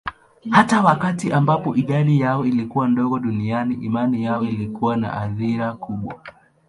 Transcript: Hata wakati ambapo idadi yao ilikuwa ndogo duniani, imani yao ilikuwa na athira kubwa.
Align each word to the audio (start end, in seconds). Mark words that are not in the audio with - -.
Hata 0.51 0.81
wakati 0.81 1.31
ambapo 1.33 1.75
idadi 1.75 2.19
yao 2.19 2.45
ilikuwa 2.45 2.87
ndogo 2.87 3.19
duniani, 3.19 3.75
imani 3.75 4.23
yao 4.23 4.43
ilikuwa 4.43 4.97
na 4.97 5.13
athira 5.21 5.73
kubwa. 5.73 6.15